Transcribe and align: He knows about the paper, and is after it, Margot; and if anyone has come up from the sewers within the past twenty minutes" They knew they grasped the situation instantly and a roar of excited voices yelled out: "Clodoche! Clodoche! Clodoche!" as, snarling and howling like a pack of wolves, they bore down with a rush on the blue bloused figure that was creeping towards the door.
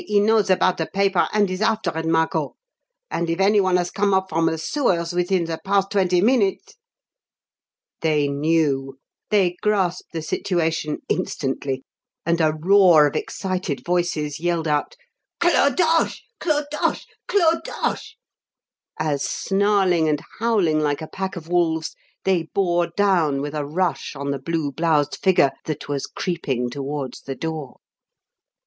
He 0.07 0.19
knows 0.19 0.49
about 0.49 0.77
the 0.77 0.87
paper, 0.87 1.27
and 1.31 1.47
is 1.51 1.61
after 1.61 1.95
it, 1.95 2.07
Margot; 2.07 2.55
and 3.11 3.29
if 3.29 3.39
anyone 3.39 3.77
has 3.77 3.91
come 3.91 4.15
up 4.15 4.29
from 4.29 4.47
the 4.47 4.57
sewers 4.57 5.13
within 5.13 5.43
the 5.45 5.59
past 5.63 5.91
twenty 5.91 6.21
minutes" 6.21 6.73
They 8.01 8.27
knew 8.27 8.97
they 9.29 9.57
grasped 9.61 10.11
the 10.11 10.23
situation 10.23 11.03
instantly 11.07 11.83
and 12.25 12.41
a 12.41 12.51
roar 12.51 13.05
of 13.05 13.15
excited 13.15 13.85
voices 13.85 14.39
yelled 14.39 14.67
out: 14.67 14.95
"Clodoche! 15.39 16.21
Clodoche! 16.39 17.05
Clodoche!" 17.27 18.15
as, 18.99 19.23
snarling 19.23 20.09
and 20.09 20.23
howling 20.39 20.79
like 20.79 21.03
a 21.03 21.07
pack 21.09 21.35
of 21.35 21.47
wolves, 21.47 21.95
they 22.23 22.49
bore 22.55 22.87
down 22.87 23.39
with 23.39 23.53
a 23.53 23.67
rush 23.67 24.15
on 24.15 24.31
the 24.31 24.39
blue 24.39 24.71
bloused 24.71 25.19
figure 25.21 25.51
that 25.65 25.87
was 25.87 26.07
creeping 26.07 26.71
towards 26.71 27.21
the 27.21 27.35
door. 27.35 27.75